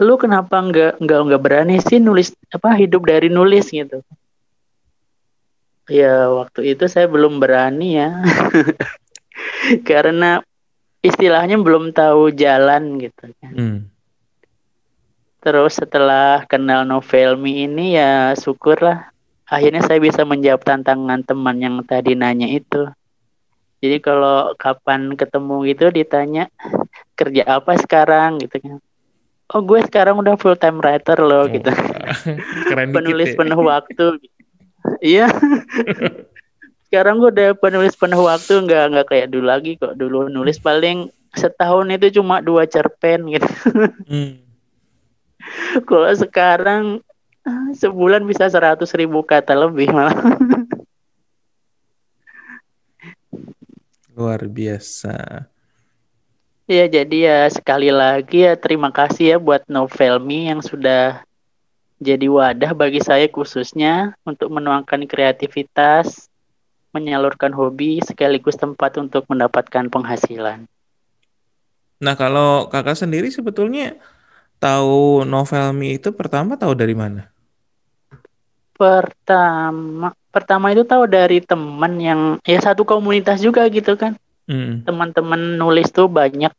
lu 0.00 0.16
kenapa 0.16 0.56
nggak 0.56 0.96
nggak 0.96 1.20
nggak 1.28 1.42
berani 1.44 1.76
sih 1.84 2.00
nulis 2.00 2.32
apa 2.48 2.72
hidup 2.72 3.04
dari 3.04 3.28
nulis? 3.28 3.68
gitu 3.68 4.00
Ya, 5.90 6.30
waktu 6.30 6.78
itu 6.78 6.86
saya 6.86 7.10
belum 7.10 7.42
berani 7.42 7.98
ya. 7.98 8.22
Karena 9.90 10.38
istilahnya 11.02 11.58
belum 11.58 11.90
tahu 11.90 12.30
jalan 12.32 13.02
gitu 13.02 13.34
kan. 13.42 13.52
Hmm. 13.52 13.78
Terus 15.40 15.80
setelah 15.80 16.44
kenal 16.44 16.84
Novelmi 16.84 17.64
ini 17.64 17.96
ya 17.96 18.36
syukurlah 18.36 19.08
akhirnya 19.50 19.82
saya 19.82 19.98
bisa 19.98 20.22
menjawab 20.22 20.62
tantangan 20.62 21.26
teman 21.26 21.56
yang 21.58 21.74
tadi 21.82 22.14
nanya 22.14 22.46
itu. 22.46 22.86
Jadi 23.80 23.96
kalau 24.04 24.52
kapan 24.60 25.16
ketemu 25.16 25.56
gitu 25.72 25.88
ditanya 25.88 26.52
kerja 27.16 27.42
apa 27.48 27.74
sekarang 27.80 28.38
gitu 28.44 28.60
kan. 28.60 28.76
Oh 29.50 29.64
gue 29.64 29.82
sekarang 29.82 30.20
udah 30.22 30.38
full 30.38 30.54
time 30.54 30.78
writer 30.78 31.18
loh 31.18 31.48
oh, 31.48 31.50
gitu. 31.50 31.72
Keren 32.70 32.94
Penulis 32.94 33.34
ya. 33.34 33.36
penuh 33.40 33.60
waktu. 33.64 34.20
Gitu. 34.22 34.39
Iya. 34.98 35.30
Sekarang 36.90 37.22
gue 37.22 37.30
udah 37.30 37.54
penulis 37.54 37.94
penuh 37.94 38.26
waktu 38.26 38.66
nggak 38.66 38.84
nggak 38.90 39.06
kayak 39.06 39.28
dulu 39.30 39.46
lagi 39.46 39.78
kok. 39.78 39.94
Dulu 39.94 40.26
nulis 40.26 40.58
paling 40.58 41.06
setahun 41.38 41.86
itu 41.94 42.18
cuma 42.18 42.42
dua 42.42 42.66
cerpen 42.66 43.30
gitu. 43.30 43.46
Hmm. 44.10 44.42
Kalau 45.88 46.10
sekarang 46.10 47.00
sebulan 47.78 48.26
bisa 48.26 48.50
seratus 48.50 48.90
ribu 48.92 49.22
kata 49.22 49.54
lebih 49.54 49.94
malah. 49.94 50.14
Luar 54.14 54.44
biasa. 54.50 55.46
Ya 56.70 56.86
jadi 56.86 57.18
ya 57.26 57.38
sekali 57.50 57.90
lagi 57.90 58.46
ya 58.46 58.54
terima 58.54 58.94
kasih 58.94 59.34
ya 59.34 59.36
buat 59.42 59.66
Novelmi 59.66 60.54
yang 60.54 60.62
sudah 60.62 61.26
jadi 62.00 62.32
wadah 62.32 62.72
bagi 62.72 63.04
saya 63.04 63.28
khususnya 63.28 64.16
untuk 64.24 64.48
menuangkan 64.48 65.04
kreativitas, 65.04 66.32
menyalurkan 66.96 67.52
hobi 67.52 68.00
sekaligus 68.00 68.56
tempat 68.56 68.96
untuk 68.96 69.28
mendapatkan 69.28 69.92
penghasilan. 69.92 70.64
Nah, 72.00 72.14
kalau 72.16 72.72
kakak 72.72 72.96
sendiri 72.96 73.28
sebetulnya 73.28 74.00
tahu 74.56 75.28
novel 75.28 75.76
Mi 75.76 76.00
itu 76.00 76.08
pertama 76.16 76.56
tahu 76.56 76.72
dari 76.72 76.96
mana? 76.96 77.28
Pertama, 78.72 80.16
pertama 80.32 80.72
itu 80.72 80.88
tahu 80.88 81.04
dari 81.04 81.44
teman 81.44 82.00
yang 82.00 82.20
ya 82.48 82.56
satu 82.64 82.88
komunitas 82.88 83.44
juga 83.44 83.68
gitu 83.68 83.92
kan. 84.00 84.16
Hmm. 84.48 84.88
Teman-teman 84.88 85.60
nulis 85.60 85.92
tuh 85.92 86.08
banyak. 86.08 86.56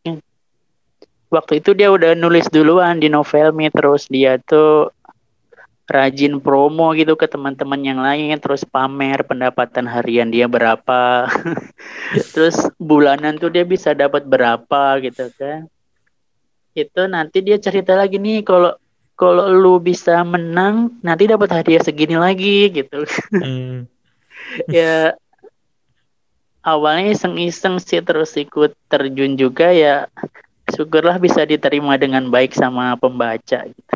Waktu 1.33 1.65
itu 1.65 1.74
dia 1.74 1.89
udah 1.89 2.13
nulis 2.13 2.45
duluan 2.53 3.01
di 3.01 3.10
novel 3.10 3.50
Mi 3.57 3.74
terus 3.74 4.05
dia 4.05 4.38
tuh 4.38 4.93
rajin 5.91 6.39
promo 6.39 6.95
gitu 6.95 7.19
ke 7.19 7.27
teman-teman 7.27 7.81
yang 7.83 8.00
lain 8.00 8.33
terus 8.39 8.63
pamer 8.63 9.21
pendapatan 9.27 9.86
harian 9.86 10.31
dia 10.31 10.48
berapa. 10.48 11.27
Terus 12.33 12.71
bulanan 12.79 13.36
tuh 13.38 13.51
dia 13.51 13.67
bisa 13.67 13.91
dapat 13.91 14.24
berapa 14.24 14.98
gitu 15.03 15.27
kan. 15.36 15.67
Itu 16.71 17.05
nanti 17.12 17.43
dia 17.43 17.60
cerita 17.60 17.93
lagi 18.00 18.15
nih 18.15 18.48
kalau 18.48 18.74
kalau 19.19 19.51
lu 19.51 19.77
bisa 19.77 20.24
menang 20.24 20.98
nanti 21.03 21.29
dapat 21.29 21.51
hadiah 21.51 21.83
segini 21.83 22.15
lagi 22.15 22.71
gitu. 22.71 23.03
Hmm. 23.36 23.86
ya 24.71 25.13
awalnya 26.65 27.13
iseng-iseng 27.13 27.81
sih 27.81 28.01
terus 28.01 28.38
ikut 28.38 28.74
terjun 28.89 29.38
juga 29.38 29.74
ya 29.74 30.10
syukurlah 30.71 31.17
bisa 31.17 31.43
diterima 31.43 31.98
dengan 31.98 32.29
baik 32.29 32.53
sama 32.53 32.95
pembaca 32.95 33.65
gitu 33.65 33.95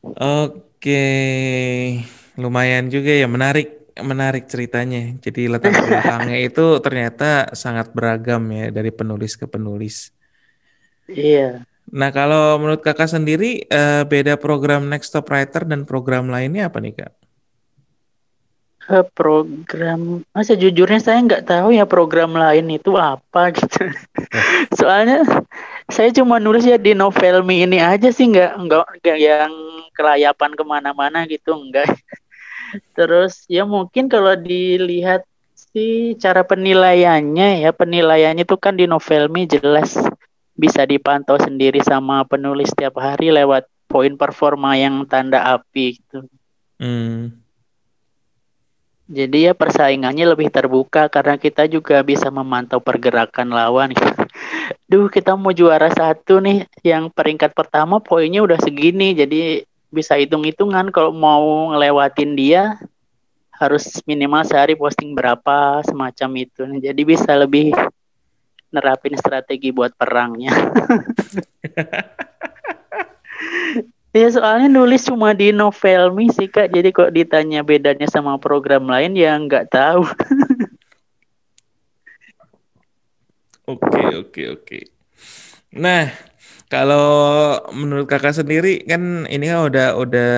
Oke, 0.00 1.04
lumayan 2.40 2.88
juga 2.88 3.12
ya 3.12 3.28
menarik 3.28 3.80
menarik 4.00 4.48
ceritanya. 4.48 5.16
Jadi 5.20 5.48
latar 5.48 5.76
belakangnya 5.76 6.38
itu 6.48 6.80
ternyata 6.80 7.52
sangat 7.52 7.92
beragam 7.92 8.40
ya 8.48 8.72
dari 8.72 8.88
penulis 8.88 9.36
ke 9.36 9.44
penulis. 9.44 10.12
Iya. 11.10 11.68
Nah 11.90 12.10
kalau 12.14 12.56
menurut 12.62 12.80
kakak 12.80 13.10
sendiri 13.10 13.66
uh, 13.66 14.06
beda 14.06 14.38
program 14.38 14.86
Next 14.86 15.10
Top 15.10 15.28
Writer 15.28 15.66
dan 15.66 15.84
program 15.84 16.30
lainnya 16.30 16.70
apa 16.70 16.78
nih 16.78 16.94
kak? 16.96 17.12
Program, 19.14 20.26
masa 20.34 20.58
jujurnya 20.58 20.98
saya 20.98 21.22
nggak 21.22 21.46
tahu 21.46 21.70
ya 21.70 21.86
program 21.86 22.34
lain 22.34 22.74
itu 22.74 22.98
apa 22.98 23.50
gitu. 23.58 23.86
Soalnya 24.78 25.22
saya 25.90 26.10
cuma 26.14 26.38
nulis 26.38 26.64
ya 26.64 26.78
di 26.78 26.94
novel 26.94 27.42
me 27.44 27.66
ini 27.66 27.78
aja 27.82 28.08
sih 28.10 28.30
nggak 28.30 28.52
nggak 28.66 28.86
yang 29.18 29.52
kelayapan 29.94 30.50
ke 30.54 30.64
mana-mana 30.64 31.26
gitu 31.26 31.54
enggak 31.54 31.86
terus 32.96 33.44
ya 33.50 33.66
mungkin 33.66 34.06
kalau 34.06 34.34
dilihat 34.38 35.26
sih 35.70 36.18
cara 36.18 36.42
penilaiannya 36.42 37.62
ya 37.62 37.70
penilaiannya 37.70 38.42
itu 38.42 38.56
kan 38.58 38.74
di 38.74 38.90
Novelmi 38.90 39.46
jelas 39.46 39.94
bisa 40.58 40.82
dipantau 40.84 41.38
sendiri 41.38 41.80
sama 41.80 42.26
penulis 42.26 42.68
setiap 42.74 42.98
hari 42.98 43.30
lewat 43.30 43.64
poin 43.86 44.14
performa 44.14 44.76
yang 44.76 45.02
tanda 45.08 45.42
api 45.56 45.98
gitu. 45.98 46.26
Hmm. 46.78 47.34
Jadi 49.10 49.50
ya 49.50 49.58
persaingannya 49.58 50.22
lebih 50.22 50.54
terbuka 50.54 51.10
karena 51.10 51.34
kita 51.34 51.66
juga 51.66 51.98
bisa 52.06 52.30
memantau 52.30 52.78
pergerakan 52.78 53.50
lawan. 53.50 53.90
Duh, 54.90 55.06
kita 55.06 55.38
mau 55.38 55.54
juara 55.54 55.90
satu 55.90 56.42
nih, 56.42 56.66
yang 56.82 57.10
peringkat 57.10 57.54
pertama 57.54 58.02
poinnya 58.02 58.42
udah 58.42 58.58
segini, 58.58 59.14
jadi 59.14 59.62
bisa 59.90 60.14
hitung-hitungan 60.18 60.90
kalau 60.94 61.10
mau 61.10 61.74
ngelewatin 61.74 62.38
dia 62.38 62.78
harus 63.54 64.00
minimal 64.08 64.40
sehari 64.46 64.72
posting 64.72 65.12
berapa 65.12 65.84
semacam 65.84 66.30
itu. 66.48 66.64
Jadi 66.80 67.02
bisa 67.04 67.36
lebih 67.36 67.76
nerapin 68.72 69.14
strategi 69.18 69.68
buat 69.74 69.92
perangnya. 69.94 70.54
Ya 74.10 74.26
soalnya 74.26 74.66
nulis 74.66 75.06
cuma 75.06 75.30
di 75.38 75.54
Novelmi 75.54 76.34
sih 76.34 76.50
kak, 76.50 76.74
jadi 76.74 76.90
kok 76.90 77.14
ditanya 77.14 77.62
bedanya 77.62 78.10
sama 78.10 78.42
program 78.42 78.90
lain 78.90 79.14
ya 79.14 79.38
nggak 79.38 79.70
tahu. 79.70 80.02
Oke 83.70 84.02
oke 84.18 84.42
oke. 84.50 84.78
Nah 85.78 86.10
kalau 86.66 87.06
menurut 87.70 88.10
kakak 88.10 88.34
sendiri 88.42 88.82
kan 88.82 89.26
ini 89.30 89.46
kan 89.46 89.70
udah 89.70 89.88
udah 89.94 90.32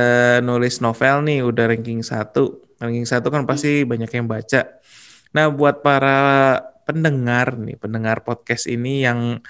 nulis 0.45 0.85
novel 0.85 1.25
nih, 1.25 1.41
udah 1.41 1.65
ranking 1.73 2.05
satu, 2.05 2.61
ranking 2.77 3.09
satu 3.09 3.33
kan 3.33 3.49
pasti 3.49 3.89
banyak 3.89 4.13
yang 4.13 4.29
baca. 4.29 4.81
Nah 5.33 5.49
buat 5.49 5.81
para 5.81 6.61
pendengar 6.85 7.57
nih, 7.57 7.81
pendengar 7.81 8.21
podcast 8.21 8.69
ini 8.69 9.01
yang 9.01 9.41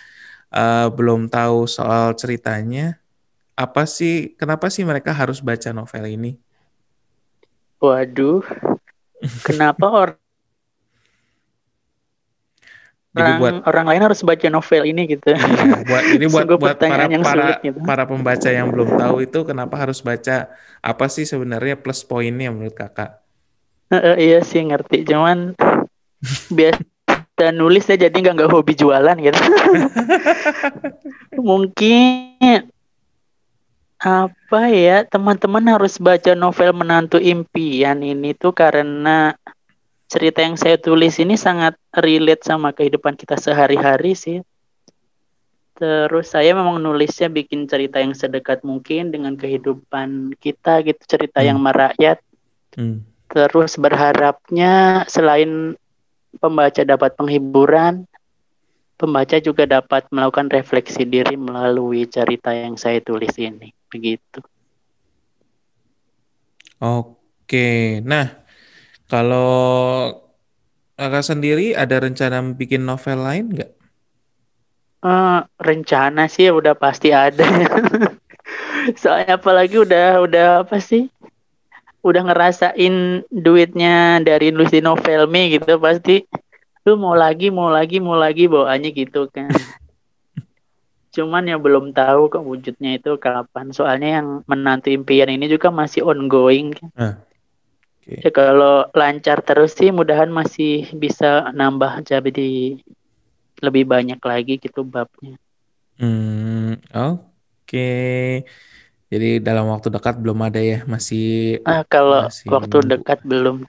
uh, 0.55 0.87
belum 0.95 1.27
tahu 1.27 1.67
soal 1.67 2.15
ceritanya, 2.15 3.03
apa 3.59 3.83
sih 3.91 4.39
kenapa 4.39 4.71
sih 4.71 4.87
mereka 4.87 5.11
harus 5.11 5.43
baca 5.43 5.75
novel 5.75 6.07
ini? 6.07 6.39
Waduh, 7.83 8.47
kenapa 9.43 9.87
orang 13.13 13.29
Jadi 13.29 13.41
buat 13.45 13.55
orang 13.69 13.87
lain 13.93 14.03
harus 14.09 14.21
baca 14.25 14.47
novel 14.49 14.83
ini 14.89 15.03
gitu. 15.05 15.37
Iya, 15.37 15.85
buat 15.85 16.05
ini 16.17 16.27
buat 16.33 16.47
buat 16.57 16.77
para 16.81 17.05
yang 17.13 17.21
para, 17.21 17.61
gitu. 17.61 17.79
para 17.85 18.05
pembaca 18.09 18.49
yang 18.49 18.69
belum 18.73 18.97
tahu 18.97 19.17
itu 19.21 19.39
kenapa 19.45 19.75
harus 19.77 20.01
baca 20.01 20.49
apa 20.81 21.07
sih 21.13 21.29
sebenarnya 21.29 21.77
plus 21.77 22.01
poinnya 22.09 22.49
menurut 22.49 22.73
kakak? 22.73 23.21
Uh, 23.93 24.17
iya 24.17 24.41
sih 24.41 24.65
ngerti, 24.65 25.05
cuman 25.05 25.53
biasa 26.57 27.53
nulis 27.53 27.85
ya 27.85 28.09
jadi 28.09 28.17
nggak 28.17 28.35
nggak 28.41 28.53
hobi 28.53 28.73
jualan 28.73 29.17
gitu. 29.21 29.41
Mungkin 31.37 32.73
apa 34.03 34.63
ya 34.73 35.07
teman-teman 35.07 35.63
harus 35.69 36.01
baca 36.01 36.35
novel 36.35 36.75
menantu 36.75 37.23
impian 37.23 38.03
ini 38.03 38.35
tuh 38.35 38.51
karena 38.51 39.37
cerita 40.13 40.45
yang 40.45 40.61
saya 40.61 40.77
tulis 40.77 41.17
ini 41.17 41.41
sangat 41.41 41.73
relate 41.97 42.45
sama 42.45 42.77
kehidupan 42.77 43.17
kita 43.17 43.41
sehari-hari 43.41 44.13
sih 44.13 44.45
terus 45.73 46.29
saya 46.29 46.53
memang 46.53 46.77
nulisnya 46.85 47.33
bikin 47.33 47.65
cerita 47.65 47.97
yang 47.97 48.13
sedekat 48.13 48.61
mungkin 48.61 49.09
dengan 49.09 49.41
kehidupan 49.41 50.37
kita 50.37 50.85
gitu 50.85 51.01
cerita 51.09 51.41
hmm. 51.41 51.49
yang 51.49 51.59
merakyat 51.65 52.21
hmm. 52.77 53.01
terus 53.33 53.81
berharapnya 53.81 55.09
selain 55.09 55.81
pembaca 56.37 56.85
dapat 56.85 57.17
penghiburan 57.17 58.05
pembaca 59.01 59.41
juga 59.41 59.65
dapat 59.65 60.07
melakukan 60.13 60.53
refleksi 60.53 61.09
diri 61.09 61.41
melalui 61.41 62.05
cerita 62.05 62.55
yang 62.55 62.79
saya 62.79 63.03
tulis 63.03 63.35
ini 63.35 63.75
begitu. 63.91 64.39
Oke, 66.79 67.99
nah 68.07 68.42
kalau 69.13 70.09
kakak 70.97 71.21
sendiri 71.21 71.77
ada 71.77 72.01
rencana 72.01 72.41
bikin 72.57 72.89
novel 72.89 73.21
lain 73.21 73.53
nggak? 73.53 73.73
Uh, 75.05 75.45
rencana 75.61 76.33
sih 76.33 76.49
udah 76.49 76.73
pasti 76.73 77.13
ada. 77.13 77.45
Soalnya 79.03 79.37
apalagi 79.37 79.77
udah 79.77 80.25
udah 80.25 80.47
apa 80.65 80.81
sih? 80.81 81.13
Udah 82.01 82.25
ngerasain 82.25 83.29
duitnya 83.29 84.25
dari 84.25 84.49
nulis 84.49 84.73
di 84.73 84.81
novel 84.81 85.29
me 85.29 85.61
gitu 85.61 85.77
pasti 85.77 86.25
lu 86.83 86.99
mau 86.99 87.15
lagi 87.15 87.53
mau 87.53 87.71
lagi 87.71 88.03
mau 88.03 88.17
lagi 88.17 88.49
bawaannya 88.49 88.91
gitu 88.97 89.29
kan. 89.29 89.53
Cuman 91.15 91.53
ya 91.53 91.61
belum 91.61 91.93
tahu 91.93 92.33
kok 92.33 92.43
wujudnya 92.49 92.97
itu 92.97 93.21
kapan. 93.21 93.77
Soalnya 93.77 94.23
yang 94.23 94.41
menantu 94.49 94.89
impian 94.89 95.29
ini 95.29 95.53
juga 95.53 95.69
masih 95.69 96.01
ongoing. 96.01 96.73
Uh, 96.97 97.21
okay. 98.03 98.19
Ya 98.27 98.31
kalau 98.35 98.91
lancar 98.91 99.39
terus 99.47 99.79
sih 99.79 99.95
mudahan 99.95 100.29
masih 100.29 100.91
bisa 100.99 101.55
nambah 101.55 102.03
jadi 102.03 102.77
lebih 103.63 103.85
banyak 103.87 104.19
lagi 104.19 104.59
gitu 104.59 104.83
babnya. 104.83 105.39
Hmm, 106.03 106.83
oke. 106.91 107.31
Okay. 107.71 108.43
Jadi 109.13 109.45
dalam 109.45 109.69
waktu 109.71 109.93
dekat 109.93 110.19
belum 110.19 110.41
ada 110.43 110.59
ya, 110.59 110.83
masih 110.89 111.61
Ah, 111.63 111.87
kalau 111.87 112.27
masih 112.27 112.49
waktu 112.51 112.77
dekat 112.91 113.21
belum 113.23 113.69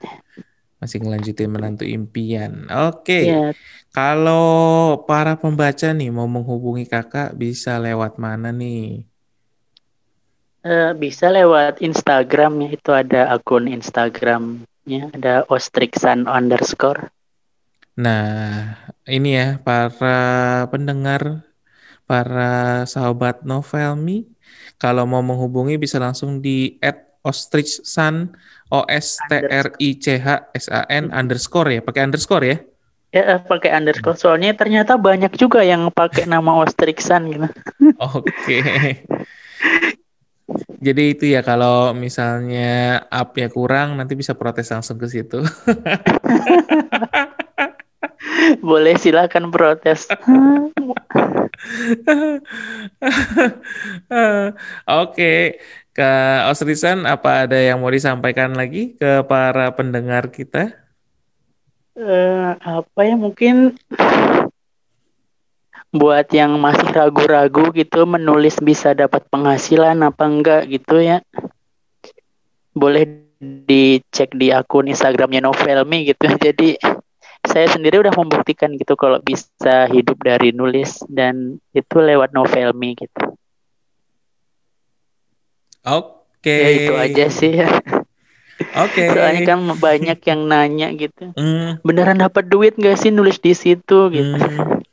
masih 0.82 0.98
ngelanjutin 1.00 1.48
menantu 1.48 1.84
impian. 1.86 2.66
Oke. 2.90 3.06
Okay. 3.06 3.24
Ya. 3.30 3.46
Kalau 3.94 4.44
para 5.06 5.38
pembaca 5.38 5.94
nih 5.94 6.10
mau 6.10 6.26
menghubungi 6.26 6.82
kakak 6.90 7.38
bisa 7.38 7.78
lewat 7.78 8.18
mana 8.18 8.50
nih? 8.50 9.06
Uh, 10.64 10.96
bisa 10.96 11.28
lewat 11.28 11.84
Instagram 11.84 12.56
ya 12.64 12.68
itu 12.72 12.90
ada 12.96 13.28
akun 13.28 13.68
Instagramnya 13.68 15.12
ada 15.12 15.44
ostrixan 15.52 16.24
underscore. 16.24 17.12
Nah 18.00 18.72
ini 19.04 19.36
ya 19.36 19.60
para 19.60 20.64
pendengar, 20.72 21.44
para 22.08 22.88
sahabat 22.88 23.44
novelmi, 23.44 24.24
kalau 24.80 25.04
mau 25.04 25.20
menghubungi 25.20 25.76
bisa 25.76 26.00
langsung 26.00 26.40
di 26.40 26.80
@ostrixsan 27.20 28.32
O 28.72 28.88
S 28.88 29.20
T 29.28 29.44
R 29.44 29.68
I 29.76 29.88
C 30.00 30.16
H 30.16 30.48
S 30.56 30.72
A 30.72 30.88
N 30.88 31.12
underscore 31.12 31.76
ya, 31.76 31.84
pakai 31.84 32.08
underscore 32.08 32.44
ya? 32.48 32.56
Ya 33.12 33.36
pakai 33.36 33.70
underscore 33.70 34.16
soalnya 34.16 34.56
ternyata 34.56 34.96
banyak 34.96 35.36
juga 35.36 35.60
yang 35.60 35.92
pakai 35.92 36.24
nama 36.24 36.56
Ostrixan 36.64 37.30
gitu. 37.30 37.46
Oke. 38.16 38.32
Okay. 38.32 39.04
Jadi 40.84 41.16
itu 41.16 41.24
ya 41.32 41.40
kalau 41.40 41.96
misalnya 41.96 43.00
up-nya 43.08 43.48
kurang 43.48 43.96
nanti 43.96 44.12
bisa 44.12 44.36
protes 44.36 44.68
langsung 44.68 45.00
ke 45.00 45.08
situ. 45.08 45.40
Boleh 48.60 49.00
silakan 49.00 49.48
protes. 49.48 50.04
Oke, 54.84 55.56
Kak 55.96 56.52
Osrisan, 56.52 57.08
apa 57.08 57.48
ada 57.48 57.56
yang 57.56 57.80
mau 57.80 57.88
disampaikan 57.88 58.52
lagi 58.52 59.00
ke 59.00 59.24
para 59.24 59.72
pendengar 59.72 60.28
kita? 60.28 60.84
Uh, 61.94 62.58
apa 62.58 63.00
ya 63.06 63.14
mungkin 63.14 63.78
buat 65.94 66.26
yang 66.34 66.58
masih 66.58 66.90
ragu-ragu 66.90 67.70
gitu 67.70 68.02
menulis 68.02 68.58
bisa 68.58 68.92
dapat 68.98 69.22
penghasilan 69.30 69.94
apa 70.02 70.24
enggak 70.26 70.62
gitu 70.66 70.98
ya 70.98 71.22
boleh 72.74 73.06
dicek 73.38 74.34
di 74.34 74.50
akun 74.50 74.90
Instagramnya 74.90 75.46
Novelmi 75.46 76.10
gitu 76.10 76.26
jadi 76.50 76.74
saya 77.44 77.70
sendiri 77.70 78.02
udah 78.02 78.10
membuktikan 78.16 78.74
gitu 78.74 78.98
kalau 78.98 79.22
bisa 79.22 79.86
hidup 79.86 80.18
dari 80.18 80.50
nulis 80.50 80.98
dan 81.06 81.62
itu 81.70 81.96
lewat 82.02 82.34
Novelmi 82.34 82.98
gitu 82.98 83.38
Oke. 85.84 86.24
Okay. 86.40 86.60
Ya 86.60 86.68
itu 86.72 86.92
aja 86.96 87.24
sih 87.28 87.52
ya. 87.60 87.68
Oke. 88.88 89.04
Okay. 89.04 89.06
Soalnya 89.12 89.40
kan 89.44 89.60
banyak 89.76 90.18
yang 90.24 90.40
nanya 90.48 90.88
gitu. 90.96 91.36
Mm. 91.36 91.84
Beneran 91.84 92.24
dapat 92.24 92.48
duit 92.48 92.72
gak 92.80 92.96
sih 92.96 93.12
nulis 93.12 93.36
di 93.36 93.52
situ 93.52 94.08
gitu. 94.08 94.32
Mm. 94.40 94.83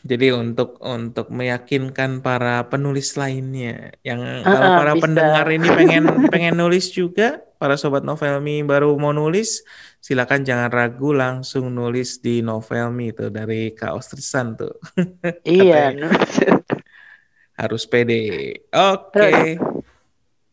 Jadi 0.00 0.32
untuk 0.32 0.80
untuk 0.80 1.28
meyakinkan 1.28 2.24
para 2.24 2.64
penulis 2.72 3.20
lainnya 3.20 3.92
yang 4.00 4.20
uh, 4.20 4.44
kalau 4.48 4.68
para 4.80 4.92
bisa. 4.96 5.02
pendengar 5.04 5.46
ini 5.52 5.68
pengen 5.68 6.04
pengen 6.32 6.54
nulis 6.56 6.88
juga, 6.88 7.44
para 7.60 7.76
sobat 7.76 8.00
Novelmi 8.00 8.64
baru 8.64 8.96
mau 8.96 9.12
nulis, 9.12 9.60
silakan 10.00 10.48
jangan 10.48 10.72
ragu 10.72 11.12
langsung 11.12 11.68
nulis 11.68 12.24
di 12.24 12.40
Novelmi 12.40 13.12
itu 13.12 13.28
dari 13.28 13.76
Kak 13.76 13.92
Ostrisan 13.92 14.56
tuh. 14.56 14.74
Iya 15.44 15.92
harus 17.60 17.84
pede. 17.84 18.56
Oke. 18.72 19.20
Okay. 19.20 19.44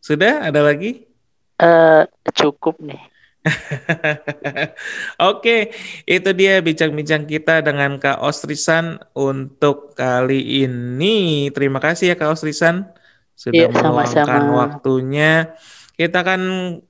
Sudah 0.04 0.44
ada 0.44 0.60
lagi? 0.60 1.08
Uh, 1.56 2.04
cukup 2.36 2.76
nih. 2.84 3.00
Oke, 5.30 5.72
itu 6.04 6.30
dia 6.36 6.60
bincang-bincang 6.60 7.24
kita 7.24 7.64
dengan 7.64 7.96
Kak 7.96 8.20
Ostrisan 8.20 9.00
untuk 9.16 9.96
kali 9.96 10.64
ini. 10.64 11.48
Terima 11.52 11.80
kasih 11.80 12.12
ya 12.12 12.16
Kak 12.16 12.38
Ostrisan 12.38 12.92
sudah 13.38 13.70
ya, 13.70 13.70
meluangkan 13.70 14.44
waktunya. 14.54 15.54
Kita 15.98 16.22
akan 16.22 16.42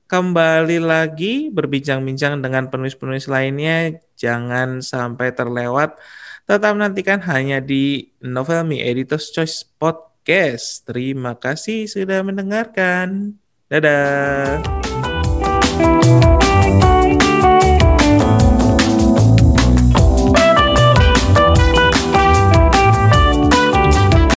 kembali 0.05 0.77
lagi 0.85 1.49
berbincang-bincang 1.49 2.45
dengan 2.45 2.69
penulis-penulis 2.69 3.25
lainnya. 3.25 3.97
Jangan 4.13 4.85
sampai 4.85 5.33
terlewat. 5.33 5.97
Tetap 6.45 6.73
nantikan 6.77 7.21
hanya 7.25 7.61
di 7.61 8.13
Novel 8.21 8.65
Me 8.69 8.81
Editor's 8.81 9.33
Choice 9.33 9.65
Podcast. 9.65 10.85
Terima 10.85 11.37
kasih 11.37 11.89
sudah 11.89 12.21
mendengarkan. 12.21 13.37
Dadah. 13.69 14.61